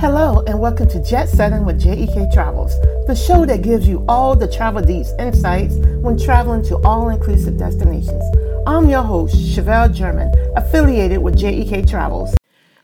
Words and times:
Hello, 0.00 0.44
and 0.46 0.60
welcome 0.60 0.88
to 0.90 1.02
Jet 1.02 1.28
Setting 1.28 1.64
with 1.64 1.82
JEK 1.82 2.32
Travels, 2.32 2.70
the 3.08 3.16
show 3.16 3.44
that 3.44 3.62
gives 3.62 3.88
you 3.88 4.04
all 4.08 4.36
the 4.36 4.46
travel 4.46 4.80
deets 4.80 5.08
insights 5.18 5.74
when 6.02 6.16
traveling 6.16 6.62
to 6.66 6.76
all 6.86 7.08
inclusive 7.08 7.58
destinations. 7.58 8.22
I'm 8.64 8.88
your 8.88 9.02
host, 9.02 9.34
Chevelle 9.34 9.92
German, 9.92 10.32
affiliated 10.54 11.18
with 11.18 11.36
JEK 11.36 11.90
Travels. 11.90 12.36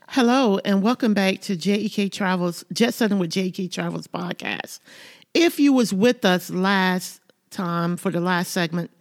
Hello, 0.09 0.59
and 0.65 0.83
welcome 0.83 1.13
back 1.13 1.39
to 1.43 1.55
JEK 1.55 2.11
Travels, 2.11 2.65
Jet 2.73 2.93
Setting 2.93 3.17
with 3.17 3.31
JEK 3.31 3.71
Travels 3.71 4.07
podcast. 4.07 4.81
If 5.33 5.57
you 5.57 5.71
was 5.71 5.93
with 5.93 6.25
us 6.25 6.49
last 6.49 7.21
time 7.49 7.95
for 7.95 8.11
the 8.11 8.19
last 8.19 8.51
segment, 8.51 8.91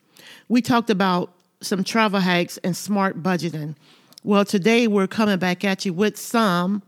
we 0.48 0.62
talked 0.62 0.88
about 0.88 1.32
some 1.60 1.82
travel 1.82 2.20
hacks 2.20 2.58
and 2.58 2.76
smart 2.76 3.24
budgeting. 3.24 3.74
Well, 4.22 4.44
today 4.44 4.86
we're 4.86 5.08
coming 5.08 5.38
back 5.38 5.64
at 5.64 5.84
you 5.84 5.92
with 5.92 6.16
some 6.16 6.82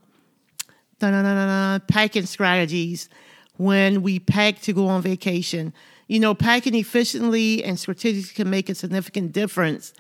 packing 1.01 2.27
strategies 2.27 3.09
when 3.57 4.03
we 4.03 4.19
pack 4.19 4.61
to 4.61 4.73
go 4.73 4.89
on 4.89 5.03
vacation. 5.03 5.73
You 6.09 6.21
know, 6.21 6.35
packing 6.35 6.75
efficiently 6.75 7.65
and 7.65 7.79
strategically 7.79 8.35
can 8.35 8.51
make 8.51 8.69
a 8.69 8.75
significant 8.75 9.33
difference 9.33 9.93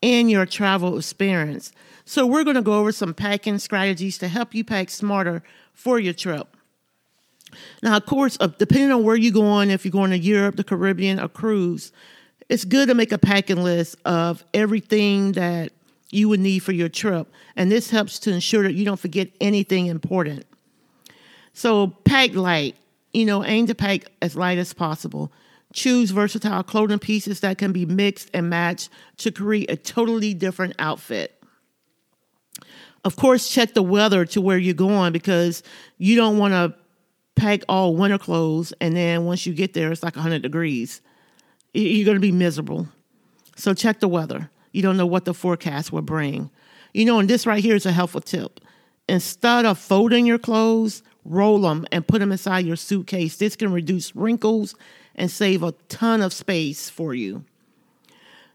in 0.00 0.28
your 0.28 0.44
travel 0.44 0.98
experience. 0.98 1.72
So, 2.04 2.26
we're 2.26 2.42
going 2.42 2.56
to 2.56 2.62
go 2.62 2.80
over 2.80 2.90
some 2.90 3.14
packing 3.14 3.58
strategies 3.58 4.18
to 4.18 4.28
help 4.28 4.54
you 4.54 4.64
pack 4.64 4.90
smarter 4.90 5.42
for 5.72 6.00
your 6.00 6.14
trip. 6.14 6.56
Now, 7.82 7.96
of 7.96 8.06
course, 8.06 8.36
uh, 8.40 8.48
depending 8.48 8.90
on 8.90 9.04
where 9.04 9.16
you're 9.16 9.32
going, 9.32 9.70
if 9.70 9.84
you're 9.84 9.92
going 9.92 10.10
to 10.10 10.18
Europe, 10.18 10.56
the 10.56 10.64
Caribbean, 10.64 11.18
a 11.18 11.28
cruise, 11.28 11.92
it's 12.48 12.64
good 12.64 12.88
to 12.88 12.94
make 12.94 13.12
a 13.12 13.18
packing 13.18 13.62
list 13.62 13.96
of 14.04 14.44
everything 14.52 15.32
that 15.32 15.72
you 16.12 16.28
would 16.28 16.40
need 16.40 16.60
for 16.60 16.72
your 16.72 16.88
trip. 16.88 17.32
And 17.56 17.72
this 17.72 17.90
helps 17.90 18.18
to 18.20 18.32
ensure 18.32 18.62
that 18.62 18.74
you 18.74 18.84
don't 18.84 19.00
forget 19.00 19.30
anything 19.40 19.86
important. 19.86 20.44
So, 21.54 21.88
pack 22.04 22.34
light. 22.34 22.76
You 23.12 23.26
know, 23.26 23.44
aim 23.44 23.66
to 23.66 23.74
pack 23.74 24.10
as 24.22 24.36
light 24.36 24.56
as 24.56 24.72
possible. 24.72 25.32
Choose 25.74 26.10
versatile 26.10 26.62
clothing 26.62 26.98
pieces 26.98 27.40
that 27.40 27.58
can 27.58 27.72
be 27.72 27.84
mixed 27.84 28.30
and 28.32 28.48
matched 28.48 28.90
to 29.18 29.30
create 29.30 29.70
a 29.70 29.76
totally 29.76 30.32
different 30.32 30.74
outfit. 30.78 31.42
Of 33.04 33.16
course, 33.16 33.50
check 33.50 33.74
the 33.74 33.82
weather 33.82 34.24
to 34.26 34.40
where 34.40 34.56
you're 34.56 34.74
going 34.74 35.12
because 35.12 35.62
you 35.98 36.16
don't 36.16 36.38
want 36.38 36.52
to 36.52 36.74
pack 37.34 37.62
all 37.68 37.96
winter 37.96 38.18
clothes 38.18 38.72
and 38.80 38.96
then 38.96 39.24
once 39.24 39.44
you 39.46 39.52
get 39.52 39.74
there, 39.74 39.90
it's 39.90 40.02
like 40.02 40.14
100 40.14 40.42
degrees. 40.42 41.00
You're 41.74 42.04
going 42.04 42.16
to 42.16 42.20
be 42.20 42.32
miserable. 42.32 42.88
So 43.56 43.74
check 43.74 44.00
the 44.00 44.08
weather. 44.08 44.50
You 44.72 44.82
don't 44.82 44.96
know 44.96 45.06
what 45.06 45.24
the 45.24 45.34
forecast 45.34 45.92
will 45.92 46.02
bring. 46.02 46.50
You 46.92 47.04
know, 47.04 47.18
and 47.18 47.28
this 47.28 47.46
right 47.46 47.62
here 47.62 47.76
is 47.76 47.86
a 47.86 47.92
helpful 47.92 48.20
tip. 48.20 48.60
Instead 49.08 49.64
of 49.64 49.78
folding 49.78 50.26
your 50.26 50.38
clothes, 50.38 51.02
roll 51.24 51.60
them 51.60 51.86
and 51.92 52.06
put 52.06 52.18
them 52.18 52.32
inside 52.32 52.66
your 52.66 52.76
suitcase. 52.76 53.36
This 53.36 53.56
can 53.56 53.72
reduce 53.72 54.14
wrinkles 54.14 54.74
and 55.14 55.30
save 55.30 55.62
a 55.62 55.72
ton 55.88 56.22
of 56.22 56.32
space 56.32 56.88
for 56.88 57.14
you. 57.14 57.44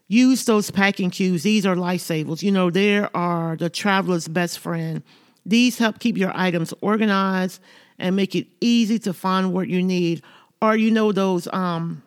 Use 0.07 0.45
those 0.45 0.71
packing 0.71 1.09
cubes. 1.09 1.43
These 1.43 1.65
are 1.65 1.75
lifesavers. 1.75 2.41
You 2.41 2.51
know, 2.51 2.69
they 2.69 2.99
are 2.99 3.57
the 3.57 3.69
traveler's 3.69 4.27
best 4.27 4.59
friend. 4.59 5.03
These 5.45 5.77
help 5.77 5.99
keep 5.99 6.17
your 6.17 6.31
items 6.35 6.73
organized 6.81 7.61
and 7.99 8.15
make 8.15 8.35
it 8.35 8.47
easy 8.61 8.99
to 8.99 9.13
find 9.13 9.53
what 9.53 9.67
you 9.67 9.83
need. 9.83 10.21
Or 10.61 10.75
you 10.75 10.91
know 10.91 11.11
those 11.11 11.47
um 11.51 12.03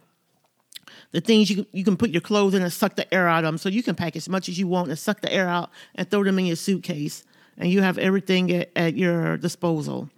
the 1.13 1.21
things 1.21 1.51
you 1.51 1.67
you 1.73 1.85
can 1.85 1.97
put 1.97 2.11
your 2.11 2.21
clothes 2.21 2.55
in 2.55 2.63
and 2.63 2.73
suck 2.73 2.97
the 2.97 3.13
air 3.13 3.29
out 3.29 3.45
of 3.45 3.49
them, 3.49 3.59
so 3.59 3.69
you 3.69 3.83
can 3.83 3.95
pack 3.95 4.17
as 4.17 4.29
much 4.29 4.49
as 4.49 4.59
you 4.59 4.67
want 4.67 4.89
and 4.89 4.99
suck 4.99 5.21
the 5.21 5.33
air 5.33 5.49
out 5.49 5.71
and 5.95 6.11
throw 6.11 6.25
them 6.25 6.39
in 6.39 6.47
your 6.47 6.57
suitcase, 6.57 7.25
and 7.57 7.71
you 7.71 7.83
have 7.83 7.99
everything 7.99 8.51
at, 8.53 8.71
at 8.77 8.97
your 8.97 9.37
disposal. 9.37 10.09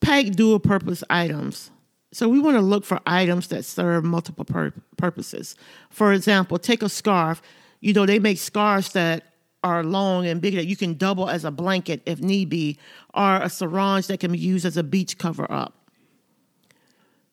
Pack 0.00 0.26
dual 0.26 0.60
purpose 0.60 1.02
items. 1.10 1.70
So 2.10 2.28
we 2.28 2.38
want 2.38 2.56
to 2.56 2.62
look 2.62 2.84
for 2.84 3.00
items 3.06 3.48
that 3.48 3.64
serve 3.64 4.04
multiple 4.04 4.44
pur- 4.44 4.72
purposes. 4.96 5.56
For 5.90 6.12
example, 6.12 6.58
take 6.58 6.82
a 6.82 6.88
scarf. 6.88 7.42
You 7.80 7.92
know, 7.92 8.06
they 8.06 8.18
make 8.18 8.38
scarves 8.38 8.92
that 8.92 9.24
are 9.62 9.84
long 9.84 10.26
and 10.26 10.40
big 10.40 10.54
that 10.54 10.66
you 10.66 10.76
can 10.76 10.94
double 10.94 11.28
as 11.28 11.44
a 11.44 11.50
blanket 11.50 12.00
if 12.06 12.20
need 12.20 12.48
be, 12.48 12.78
or 13.12 13.36
a 13.36 13.50
sarong 13.50 14.02
that 14.02 14.20
can 14.20 14.32
be 14.32 14.38
used 14.38 14.64
as 14.64 14.76
a 14.76 14.82
beach 14.82 15.18
cover 15.18 15.50
up. 15.50 15.74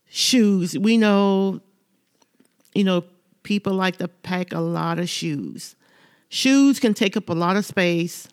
Shoes. 0.09 0.77
We 0.77 0.97
know, 0.97 1.61
you 2.75 2.83
know, 2.83 3.03
people 3.43 3.73
like 3.73 3.97
to 3.97 4.07
pack 4.07 4.53
a 4.53 4.59
lot 4.59 4.99
of 4.99 5.09
shoes. 5.09 5.75
Shoes 6.29 6.79
can 6.79 6.93
take 6.93 7.15
up 7.15 7.29
a 7.29 7.33
lot 7.33 7.55
of 7.55 7.65
space 7.65 8.27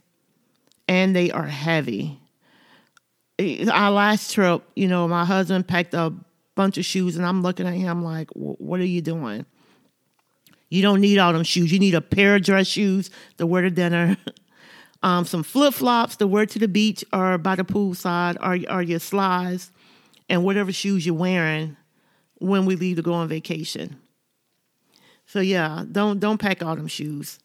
and 0.89 1.15
they 1.15 1.31
are 1.31 1.47
heavy. 1.47 2.19
Our 3.39 3.91
last 3.91 4.35
trip, 4.35 4.63
you 4.75 4.89
know, 4.89 5.09
my 5.09 5.25
husband 5.25 5.67
packed 5.67 5.95
a 5.95 6.13
bunch 6.55 6.77
of 6.79 6.85
shoes 6.85 7.17
and 7.17 7.25
I'm 7.25 7.43
looking 7.43 7.67
at 7.67 7.75
him 7.75 8.03
like, 8.03 8.29
what 8.35 8.81
are 8.81 8.85
you 8.85 9.01
doing? 9.01 9.47
You 10.69 10.83
don't 10.83 11.01
need 11.01 11.19
all 11.19 11.33
them 11.33 11.45
shoes. 11.45 11.73
You 11.73 11.79
need 11.79 11.95
a 11.95 12.01
pair 12.01 12.37
of 12.37 12.43
dress 12.43 12.67
shoes 12.67 13.11
to 13.39 13.47
wear 13.47 13.63
to 13.63 13.71
dinner, 13.71 14.17
um, 15.03 15.25
some 15.25 15.43
flip 15.43 15.75
flops 15.75 16.17
to 16.17 16.27
wear 16.27 16.47
to 16.47 16.59
the 16.59 16.69
beach 16.69 17.05
or 17.13 17.37
by 17.39 17.57
the 17.57 17.65
poolside, 17.65 18.37
or, 18.41 18.75
or 18.75 18.83
your 18.83 18.99
slides, 18.99 19.71
and 20.29 20.45
whatever 20.45 20.73
shoes 20.73 21.05
you're 21.05 21.15
wearing 21.15 21.77
when 22.39 22.65
we 22.65 22.75
leave 22.75 22.97
to 22.97 23.03
go 23.03 23.13
on 23.13 23.29
vacation. 23.29 24.01
So 25.27 25.41
yeah, 25.41 25.85
don't 25.91 26.21
don't 26.21 26.39
pack 26.39 26.63
all 26.63 26.77
them 26.77 26.89
shoes. 26.89 27.39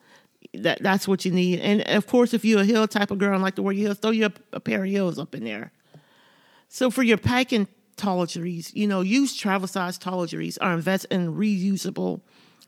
That 0.54 0.82
that's 0.82 1.08
what 1.08 1.26
you 1.26 1.32
need. 1.32 1.60
And 1.60 1.82
of 1.88 2.08
course, 2.08 2.34
if 2.34 2.44
you're 2.44 2.62
a 2.62 2.66
heel 2.66 2.88
type 2.88 3.12
of 3.12 3.18
girl 3.18 3.34
and 3.34 3.44
like 3.44 3.56
to 3.56 3.64
wear 3.64 3.74
heels, 3.74 3.98
throw 4.00 4.12
your 4.12 4.32
a 4.54 4.60
pair 4.60 4.84
of 4.84 4.90
heels 4.90 5.20
up 5.20 5.36
in 5.36 5.44
there. 5.44 5.72
So 6.70 6.92
for 6.92 7.04
your 7.04 7.18
packing 7.18 7.68
toiletries, 7.98 8.74
you 8.74 8.88
know, 8.88 9.02
use 9.02 9.36
travel 9.36 9.68
size 9.68 9.98
toiletries 9.98 10.58
or 10.62 10.72
invest 10.72 11.06
in 11.06 11.36
reusable 11.36 12.22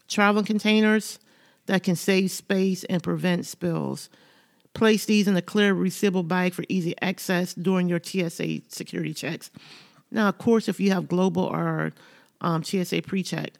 travel 0.07 0.43
containers 0.43 1.19
that 1.67 1.83
can 1.83 1.95
save 1.95 2.31
space 2.31 2.83
and 2.85 3.03
prevent 3.03 3.45
spills. 3.45 4.09
Place 4.73 5.05
these 5.05 5.27
in 5.27 5.35
a 5.35 5.41
clear 5.41 5.73
resealable 5.73 6.27
bag 6.27 6.53
for 6.53 6.63
easy 6.69 6.95
access 7.01 7.53
during 7.53 7.89
your 7.89 7.99
TSA 8.01 8.61
security 8.69 9.13
checks. 9.13 9.51
Now, 10.11 10.29
of 10.29 10.37
course, 10.37 10.67
if 10.67 10.79
you 10.79 10.91
have 10.91 11.07
global 11.07 11.43
or 11.43 11.91
um, 12.41 12.63
TSA 12.63 13.03
pre-check, 13.03 13.51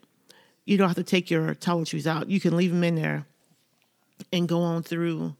you 0.70 0.78
don't 0.78 0.88
have 0.88 0.96
to 0.96 1.02
take 1.02 1.30
your 1.30 1.54
toiletries 1.54 2.06
out. 2.06 2.30
You 2.30 2.40
can 2.40 2.56
leave 2.56 2.70
them 2.70 2.84
in 2.84 2.94
there 2.94 3.26
and 4.32 4.48
go 4.48 4.60
on 4.60 4.82
through 4.82 5.34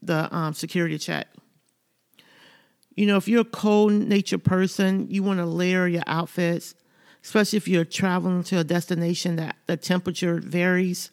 the 0.00 0.34
um, 0.34 0.54
security 0.54 0.98
check. 0.98 1.28
You 2.94 3.06
know, 3.06 3.16
if 3.16 3.28
you're 3.28 3.42
a 3.42 3.44
cold 3.44 3.92
nature 3.92 4.38
person, 4.38 5.06
you 5.10 5.22
want 5.22 5.38
to 5.38 5.46
layer 5.46 5.86
your 5.86 6.02
outfits 6.06 6.74
especially 7.24 7.56
if 7.56 7.68
you're 7.68 7.84
traveling 7.84 8.42
to 8.42 8.58
a 8.58 8.64
destination 8.64 9.36
that 9.36 9.56
the 9.66 9.76
temperature 9.76 10.40
varies. 10.40 11.10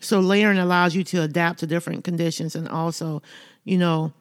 So 0.00 0.20
layering 0.20 0.58
allows 0.58 0.94
you 0.94 1.04
to 1.04 1.22
adapt 1.22 1.60
to 1.60 1.66
different 1.66 2.04
conditions 2.04 2.54
and 2.54 2.68
also, 2.68 3.22
you 3.64 3.78
know, 3.78 4.12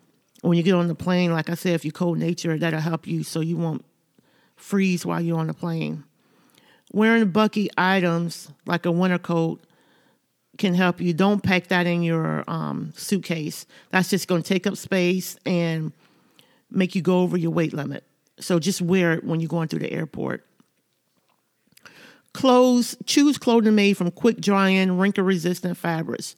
when 0.42 0.58
you 0.58 0.64
get 0.64 0.74
on 0.74 0.88
the 0.88 0.96
plane, 0.96 1.32
like 1.32 1.50
I 1.50 1.54
said, 1.54 1.74
if 1.74 1.86
you're 1.86 1.92
cold 1.92 2.18
nature, 2.18 2.58
that'll 2.58 2.80
help 2.80 3.06
you 3.06 3.24
so 3.24 3.42
you 3.42 3.58
won't 3.58 3.86
freeze 4.56 5.06
while 5.06 5.22
you're 5.22 5.38
on 5.38 5.48
the 5.48 5.54
plane. 5.54 6.04
Wearing 6.92 7.30
bulky 7.30 7.70
items 7.78 8.50
like 8.66 8.86
a 8.86 8.92
winter 8.92 9.18
coat 9.18 9.64
can 10.58 10.74
help 10.74 11.00
you. 11.00 11.14
Don't 11.14 11.42
pack 11.42 11.68
that 11.68 11.88
in 11.88 12.04
your 12.04 12.44
um, 12.48 12.92
suitcase. 12.96 13.66
That's 13.90 14.10
just 14.10 14.28
going 14.28 14.44
to 14.44 14.48
take 14.48 14.68
up 14.68 14.76
space 14.76 15.38
and 15.46 15.94
make 16.70 16.96
you 16.96 17.02
go 17.02 17.22
over 17.22 17.38
your 17.38 17.52
weight 17.52 17.74
limit. 17.74 18.04
So 18.40 18.60
just 18.60 18.82
wear 18.82 19.14
it 19.14 19.24
when 19.24 19.40
you're 19.40 19.48
going 19.48 19.68
through 19.68 19.80
the 19.80 19.92
airport. 19.92 20.46
Clothes, 22.34 22.96
choose 23.06 23.38
clothing 23.38 23.76
made 23.76 23.98
from 23.98 24.10
quick 24.12 24.40
drying, 24.40 24.98
wrinkle 24.98 25.24
resistant 25.24 25.78
fabrics. 25.78 26.36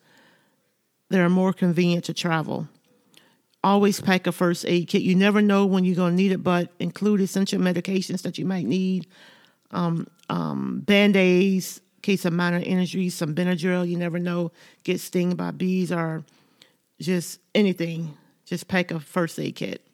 They 1.09 1.19
are 1.19 1.29
more 1.29 1.53
convenient 1.53 2.05
to 2.05 2.13
travel. 2.13 2.67
Always 3.63 4.01
pack 4.01 4.27
a 4.27 4.31
first 4.31 4.65
aid 4.67 4.87
kit. 4.87 5.03
You 5.03 5.15
never 5.15 5.41
know 5.41 5.65
when 5.65 5.85
you're 5.85 5.95
going 5.95 6.13
to 6.13 6.21
need 6.21 6.31
it, 6.31 6.43
but 6.43 6.71
include 6.79 7.21
essential 7.21 7.59
medications 7.59 8.23
that 8.23 8.37
you 8.37 8.45
might 8.45 8.65
need. 8.65 9.07
Um, 9.73 10.07
um, 10.29 10.81
Band 10.81 11.15
aids, 11.15 11.81
case 12.01 12.25
of 12.25 12.33
minor 12.33 12.59
injuries, 12.59 13.15
some 13.15 13.35
Benadryl. 13.35 13.87
You 13.87 13.97
never 13.97 14.19
know. 14.19 14.51
Get 14.83 14.99
stung 14.99 15.35
by 15.35 15.51
bees 15.51 15.91
or 15.91 16.23
just 17.01 17.39
anything. 17.55 18.17
Just 18.45 18.67
pack 18.67 18.91
a 18.91 18.99
first 18.99 19.39
aid 19.39 19.55
kit. 19.55 19.85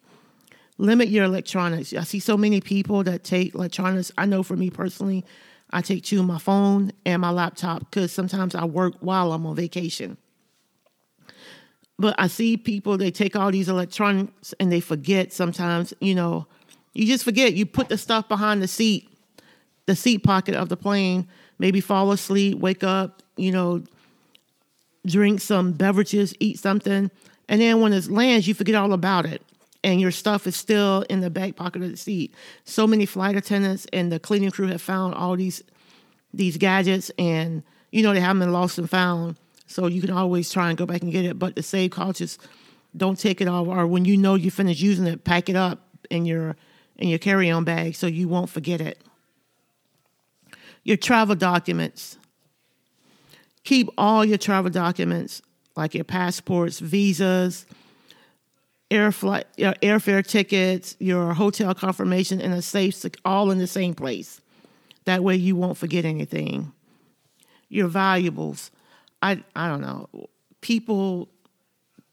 Limit 0.78 1.10
your 1.10 1.26
electronics. 1.26 1.94
I 1.94 2.04
see 2.04 2.20
so 2.20 2.38
many 2.38 2.62
people 2.62 3.04
that 3.04 3.24
take 3.24 3.54
electronics. 3.54 4.12
I 4.18 4.26
know 4.26 4.44
for 4.44 4.56
me 4.56 4.70
personally, 4.70 5.26
I 5.72 5.82
take 5.82 6.04
two 6.04 6.24
my 6.24 6.40
phone 6.40 6.92
and 7.06 7.22
my 7.22 7.32
laptop 7.32 7.82
because 7.82 8.12
sometimes 8.12 8.56
I 8.56 8.66
work 8.66 8.96
while 9.02 9.34
I'm 9.34 9.46
on 9.46 9.56
vacation. 9.56 10.18
But 12.00 12.16
I 12.18 12.28
see 12.28 12.56
people, 12.56 12.98
they 12.98 13.12
take 13.12 13.36
all 13.36 13.52
these 13.52 13.68
electronics 13.68 14.54
and 14.60 14.72
they 14.72 14.80
forget 14.80 15.34
sometimes, 15.34 15.94
you 16.00 16.16
know, 16.16 16.48
you 16.94 17.06
just 17.06 17.26
forget. 17.26 17.54
You 17.54 17.66
put 17.66 17.90
the 17.90 17.98
stuff 17.98 18.30
behind 18.30 18.62
the 18.64 18.68
seat, 18.68 19.09
the 19.90 19.96
seat 19.96 20.20
pocket 20.20 20.54
of 20.54 20.70
the 20.70 20.78
plane, 20.78 21.28
maybe 21.58 21.82
fall 21.82 22.12
asleep, 22.12 22.60
wake 22.60 22.84
up, 22.84 23.24
you 23.38 23.52
know, 23.52 23.84
drink 25.04 25.42
some 25.42 25.74
beverages, 25.74 26.36
eat 26.40 26.60
something. 26.60 27.10
And 27.48 27.60
then 27.60 27.82
when 27.82 27.92
it 27.92 28.08
lands, 28.08 28.48
you 28.48 28.54
forget 28.54 28.76
all 28.76 28.94
about 28.94 29.26
it. 29.26 29.42
and 29.84 30.02
your 30.02 30.12
stuff 30.12 30.46
is 30.48 30.56
still 30.56 31.06
in 31.10 31.22
the 31.22 31.30
back 31.30 31.56
pocket 31.56 31.82
of 31.82 31.90
the 31.90 31.98
seat. 31.98 32.34
So 32.66 32.86
many 32.86 33.06
flight 33.06 33.36
attendants 33.36 33.88
and 33.94 34.12
the 34.12 34.20
cleaning 34.20 34.52
crew 34.52 34.68
have 34.68 34.82
found 34.82 35.16
all 35.16 35.36
these 35.36 35.64
these 36.32 36.58
gadgets 36.58 37.10
and 37.18 37.64
you 37.92 38.04
know 38.04 38.14
they 38.14 38.20
haven't 38.20 38.42
been 38.42 38.52
lost 38.52 38.78
and 38.78 38.90
found. 38.90 39.38
So 39.68 39.88
you 39.88 40.02
can 40.02 40.12
always 40.12 40.52
try 40.52 40.70
and 40.70 40.78
go 40.78 40.86
back 40.86 41.02
and 41.02 41.12
get 41.12 41.26
it. 41.26 41.40
But 41.40 41.56
to 41.56 41.64
save 41.64 41.92
just 42.14 42.42
don't 42.96 43.20
take 43.20 43.40
it 43.40 43.48
off 43.48 43.68
or 43.68 43.88
when 43.88 44.06
you 44.06 44.18
know 44.18 44.36
you 44.36 44.52
finish 44.52 44.82
using 44.82 45.08
it, 45.08 45.24
pack 45.24 45.50
it 45.50 45.56
up 45.56 45.88
in 46.10 46.26
your 46.26 46.56
in 46.98 47.08
your 47.08 47.20
carry-on 47.20 47.64
bag 47.64 47.96
so 47.96 48.08
you 48.08 48.28
won't 48.28 48.50
forget 48.50 48.82
it. 48.82 49.02
Your 50.90 50.98
travel 50.98 51.36
documents. 51.36 52.18
Keep 53.64 53.90
all 53.96 54.26
your 54.26 54.40
travel 54.40 54.72
documents 54.72 55.44
like 55.76 55.94
your 55.94 56.04
passports, 56.04 56.80
visas, 56.80 57.68
air 58.90 59.12
flight, 59.12 59.46
your 59.56 59.74
airfare 59.84 60.26
tickets, 60.26 60.96
your 60.98 61.36
hotel 61.36 61.76
confirmation 61.76 62.42
in 62.42 62.52
a 62.52 62.64
safe, 62.64 63.06
all 63.24 63.52
in 63.52 63.60
the 63.60 63.68
same 63.68 63.94
place. 63.94 64.42
That 65.06 65.24
way 65.24 65.36
you 65.36 65.56
won't 65.56 65.78
forget 65.78 66.06
anything. 66.06 66.72
Your 67.68 67.88
valuables. 67.88 68.72
I 69.22 69.44
I 69.56 69.68
don't 69.68 69.82
know. 69.82 70.10
People 70.62 71.30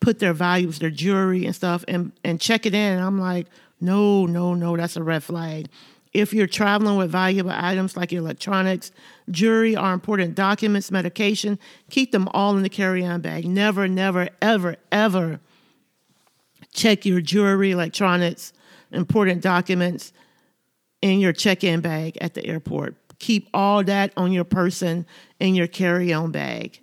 put 0.01 0.19
their 0.19 0.35
valuables, 0.35 0.81
their 0.81 0.91
jewelry 0.91 1.47
and 1.47 1.55
stuff, 1.55 1.83
and 1.89 2.13
and 2.25 2.39
check 2.39 2.67
it 2.67 2.75
in. 2.75 2.99
And 2.99 3.03
I'm 3.03 3.19
like, 3.19 3.47
no, 3.81 4.27
no, 4.27 4.53
no, 4.53 4.77
that's 4.77 4.99
a 4.99 5.03
red 5.03 5.25
flag. 5.25 5.69
If 6.17 6.33
you're 6.33 6.47
traveling 6.47 6.97
with 6.97 7.11
valuable 7.11 7.51
items 7.51 7.95
like 7.95 8.11
electronics, 8.11 8.91
jewelry, 9.31 9.77
or 9.77 9.93
important 9.93 10.35
documents, 10.35 10.91
medication, 10.91 11.59
keep 11.91 12.11
them 12.11 12.27
all 12.33 12.57
in 12.57 12.63
the 12.63 12.71
carry-on 12.71 13.21
bag. 13.21 13.47
Never, 13.47 13.87
never, 13.87 14.31
ever, 14.41 14.77
ever 14.91 15.41
check 16.73 17.05
your 17.05 17.21
jewelry, 17.21 17.73
electronics, 17.73 18.55
important 18.93 19.43
documents 19.43 20.15
in 21.03 21.21
your 21.21 21.35
check 21.35 21.63
in 21.63 21.83
bag 21.83 22.17
at 22.23 22.33
the 22.33 22.47
airport. 22.47 22.97
Keep 23.19 23.51
all 23.53 23.85
that 23.85 24.15
on 24.17 24.33
your 24.33 24.45
person 24.45 25.05
in 25.39 25.55
your 25.55 25.67
carry 25.67 26.15
on 26.15 26.33
bag. 26.33 26.81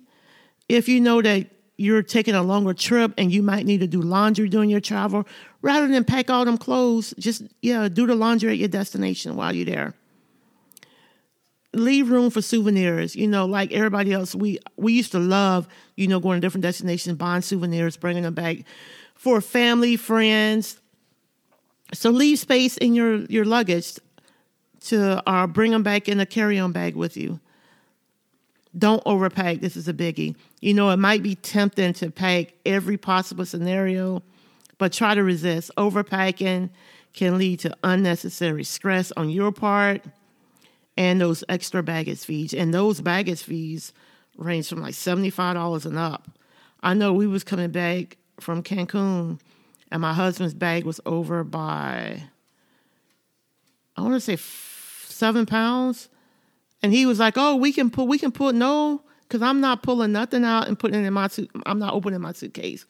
If 0.68 0.88
you 0.88 1.00
know 1.00 1.20
that 1.22 1.48
you're 1.76 2.04
taking 2.04 2.36
a 2.36 2.42
longer 2.42 2.72
trip 2.72 3.12
and 3.18 3.32
you 3.32 3.42
might 3.42 3.66
need 3.66 3.80
to 3.80 3.88
do 3.88 4.00
laundry 4.00 4.48
during 4.48 4.70
your 4.70 4.80
travel, 4.80 5.26
rather 5.64 5.88
than 5.88 6.04
pack 6.04 6.28
all 6.28 6.44
them 6.44 6.58
clothes, 6.58 7.14
just 7.18 7.42
yeah, 7.62 7.88
do 7.88 8.06
the 8.06 8.14
laundry 8.14 8.52
at 8.52 8.58
your 8.58 8.68
destination 8.68 9.34
while 9.34 9.54
you're 9.54 9.64
there. 9.64 9.94
Leave 11.72 12.10
room 12.10 12.28
for 12.28 12.42
souvenirs. 12.42 13.16
You 13.16 13.26
know, 13.26 13.46
like 13.46 13.72
everybody 13.72 14.12
else, 14.12 14.34
we 14.34 14.58
we 14.76 14.92
used 14.92 15.10
to 15.12 15.18
love, 15.18 15.66
you 15.96 16.06
know, 16.06 16.20
going 16.20 16.36
to 16.36 16.46
different 16.46 16.62
destinations, 16.62 17.16
buying 17.16 17.40
souvenirs, 17.40 17.96
bringing 17.96 18.24
them 18.24 18.34
back 18.34 18.58
for 19.14 19.40
family, 19.40 19.96
friends. 19.96 20.78
So 21.94 22.10
leave 22.10 22.38
space 22.38 22.76
in 22.76 22.94
your, 22.94 23.24
your 23.26 23.46
luggage 23.46 23.98
to 24.86 25.22
uh, 25.26 25.46
bring 25.46 25.70
them 25.70 25.82
back 25.82 26.08
in 26.08 26.20
a 26.20 26.26
carry-on 26.26 26.72
bag 26.72 26.94
with 26.94 27.16
you. 27.16 27.40
Don't 28.76 29.02
overpack. 29.04 29.60
This 29.60 29.76
is 29.76 29.88
a 29.88 29.94
biggie. 29.94 30.34
You 30.60 30.74
know, 30.74 30.90
it 30.90 30.98
might 30.98 31.22
be 31.22 31.36
tempting 31.36 31.94
to 31.94 32.10
pack 32.10 32.52
every 32.66 32.98
possible 32.98 33.46
scenario, 33.46 34.22
but 34.78 34.92
try 34.92 35.14
to 35.14 35.22
resist. 35.22 35.70
Overpacking 35.76 36.70
can 37.12 37.38
lead 37.38 37.60
to 37.60 37.76
unnecessary 37.84 38.64
stress 38.64 39.12
on 39.12 39.30
your 39.30 39.52
part 39.52 40.02
and 40.96 41.20
those 41.20 41.44
extra 41.48 41.82
baggage 41.82 42.24
fees. 42.24 42.54
And 42.54 42.72
those 42.72 43.00
baggage 43.00 43.42
fees 43.42 43.92
range 44.36 44.68
from 44.68 44.80
like 44.80 44.94
$75 44.94 45.86
and 45.86 45.98
up. 45.98 46.30
I 46.82 46.94
know 46.94 47.12
we 47.12 47.26
was 47.26 47.44
coming 47.44 47.70
back 47.70 48.18
from 48.40 48.62
Cancun, 48.62 49.40
and 49.90 50.02
my 50.02 50.12
husband's 50.12 50.54
bag 50.54 50.84
was 50.84 51.00
over 51.06 51.44
by, 51.44 52.22
I 53.96 54.02
want 54.02 54.14
to 54.14 54.20
say 54.20 54.34
f- 54.34 55.06
seven 55.08 55.46
pounds. 55.46 56.08
And 56.82 56.92
he 56.92 57.06
was 57.06 57.18
like, 57.18 57.34
"Oh, 57.38 57.56
we 57.56 57.72
can 57.72 57.88
pull, 57.88 58.06
we 58.06 58.18
can 58.18 58.30
pull." 58.32 58.52
No, 58.52 59.02
because 59.22 59.40
I'm 59.40 59.60
not 59.60 59.82
pulling 59.82 60.12
nothing 60.12 60.44
out 60.44 60.68
and 60.68 60.78
putting 60.78 61.02
it 61.02 61.06
in 61.06 61.14
my 61.14 61.28
suit. 61.28 61.50
I'm 61.64 61.78
not 61.78 61.94
opening 61.94 62.20
my 62.20 62.32
suitcase. 62.32 62.84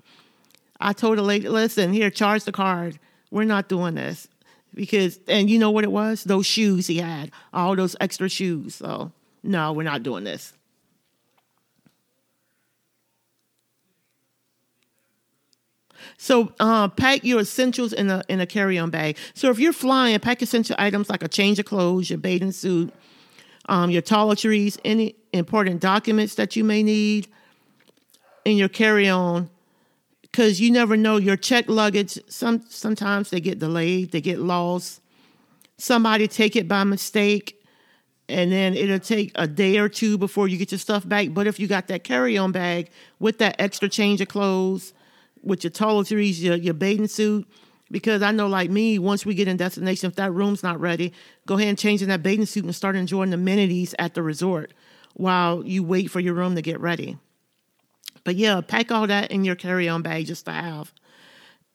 I 0.81 0.93
told 0.93 1.19
the 1.19 1.23
lady, 1.23 1.49
"Listen, 1.49 1.93
here, 1.93 2.11
charge 2.11 2.45
the 2.45 2.53
card. 2.53 2.99
We're 3.31 3.45
not 3.45 3.69
doing 3.69 3.95
this." 3.95 4.29
Because, 4.75 5.21
and 5.29 5.49
you 5.49 5.59
know 5.59 5.71
what 5.71 5.85
it 5.85 5.93
was? 5.93 6.25
Those 6.25 6.47
shoes 6.47 6.89
he 6.89 6.99
had, 6.99 7.31
all 7.53 7.77
those 7.77 7.95
extra 8.01 8.29
shoes. 8.29 8.75
So, 8.75 9.13
no, 9.45 9.73
we're 9.73 9.85
not 9.85 10.03
doing 10.03 10.25
this. 10.25 10.53
So 16.17 16.53
uh, 16.61 16.89
pack 16.89 17.25
your 17.25 17.41
essentials 17.41 17.93
in 17.93 18.11
a 18.11 18.23
in 18.29 18.41
a 18.41 18.47
carry 18.47 18.79
on 18.79 18.91
bag. 18.91 19.17
So 19.35 19.51
if 19.51 19.59
you're 19.59 19.73
flying, 19.73 20.19
pack 20.21 20.43
essential 20.43 20.77
items 20.79 21.11
like 21.11 21.23
a 21.23 21.29
change 21.29 21.59
of 21.59 21.67
clothes, 21.67 22.11
your 22.11 22.19
bathing 22.19 22.53
suit, 22.53 22.93
um, 23.69 23.91
your 23.91 24.03
toiletries, 24.03 24.79
any 24.85 25.17
important 25.33 25.81
documents 25.81 26.35
that 26.37 26.57
you 26.57 26.65
may 26.65 26.83
need 26.83 27.29
in 28.45 28.57
your 28.57 28.69
carry 28.69 29.09
on. 29.09 29.51
Because 30.35 30.61
you 30.61 30.73
never 30.73 30.97
know 30.97 31.17
your 31.17 31.37
check 31.37 31.69
luggage. 31.69 32.19
Some 32.27 32.65
sometimes 32.69 33.31
they 33.31 33.39
get 33.39 33.61
delayed, 33.61 34.11
they 34.11 34.21
get 34.21 34.41
lost. 34.41 35.01
Somebody 35.79 36.27
take 36.27 36.57
it 36.57 36.67
by 36.67 36.83
mistake, 36.83 37.63
and 38.29 38.51
then 38.51 38.75
it'll 38.75 38.99
take 38.99 39.31
a 39.37 39.47
day 39.47 39.79
or 39.79 39.89
two 39.89 40.19
before 40.19 40.49
you 40.49 40.59
get 40.59 40.73
your 40.73 40.81
stuff 40.81 41.09
back. 41.09 41.29
But 41.31 41.47
if 41.47 41.61
you 41.61 41.69
got 41.69 41.87
that 41.87 42.03
carry 42.03 42.37
on 42.37 42.51
bag 42.51 42.91
with 43.21 43.39
that 43.39 43.55
extra 43.61 43.89
change 43.89 44.21
of 44.21 44.27
clothes 44.27 44.93
with 45.41 45.63
your 45.63 45.71
toiletries, 45.71 46.41
your, 46.41 46.57
your 46.57 46.75
bathing 46.75 47.07
suit. 47.07 47.47
Because 47.93 48.21
I 48.21 48.33
know, 48.33 48.49
like 48.49 48.71
me, 48.71 48.99
once 48.99 49.25
we 49.25 49.37
get 49.37 49.47
in 49.47 49.57
destination, 49.57 50.11
if 50.11 50.17
that 50.17 50.33
room's 50.33 50.65
not 50.65 50.81
ready, 50.81 51.13
go 51.47 51.55
ahead 51.55 51.69
and 51.69 51.79
change 51.79 52.03
in 52.03 52.09
that 52.09 52.25
bathing 52.25 52.47
suit 52.47 52.65
and 52.65 52.75
start 52.75 52.97
enjoying 52.97 53.31
the 53.31 53.37
amenities 53.37 53.95
at 54.01 54.15
the 54.15 54.23
resort 54.23 54.75
while 55.13 55.65
you 55.65 55.85
wait 55.85 56.11
for 56.11 56.19
your 56.19 56.35
room 56.35 56.57
to 56.57 56.63
get 56.63 56.81
ready. 56.81 57.19
But 58.25 58.37
yeah, 58.37 58.61
pack 58.61 58.91
all 58.91 59.07
that 59.07 59.31
in 59.31 59.45
your 59.45 59.55
carry 59.55 59.89
on 59.89 60.03
bag 60.03 60.27
just 60.27 60.47
to 60.47 60.53
have. 60.53 60.93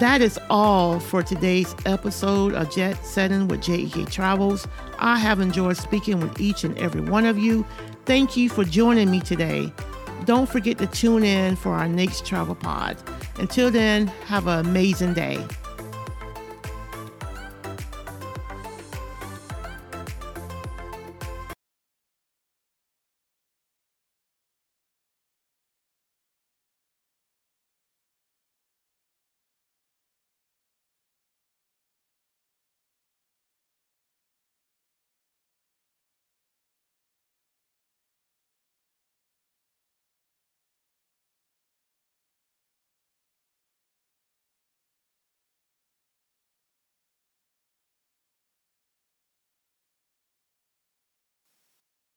That 0.00 0.22
is 0.22 0.40
all 0.50 0.98
for 0.98 1.22
today's 1.22 1.72
episode 1.86 2.54
of 2.54 2.74
Jet 2.74 2.94
Setting 3.04 3.46
with 3.46 3.60
JEK 3.60 4.10
Travels. 4.10 4.66
I 4.98 5.18
have 5.18 5.38
enjoyed 5.40 5.76
speaking 5.76 6.18
with 6.20 6.40
each 6.40 6.64
and 6.64 6.76
every 6.78 7.00
one 7.00 7.26
of 7.26 7.38
you. 7.38 7.64
Thank 8.06 8.36
you 8.36 8.50
for 8.50 8.64
joining 8.64 9.10
me 9.10 9.20
today. 9.20 9.72
Don't 10.26 10.48
forget 10.48 10.76
to 10.78 10.86
tune 10.86 11.24
in 11.24 11.56
for 11.56 11.72
our 11.72 11.88
next 11.88 12.26
travel 12.26 12.54
pod. 12.54 12.98
Until 13.38 13.70
then, 13.70 14.08
have 14.26 14.46
an 14.46 14.64
amazing 14.66 15.14
day. 15.14 15.38